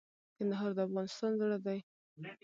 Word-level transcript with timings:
کندهار 0.37 0.71
د 0.75 0.79
افغانستان 0.87 1.31
زړه 1.41 1.57
دي 1.65 1.79